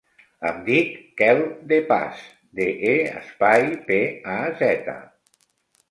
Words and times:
Em 0.51 0.55
dic 0.69 0.95
Quel 1.21 1.41
De 1.73 1.79
Paz: 1.93 2.25
de, 2.61 2.69
e, 2.95 2.97
espai, 3.21 3.71
pe, 3.91 4.03
a, 4.39 4.43
zeta. 4.67 5.01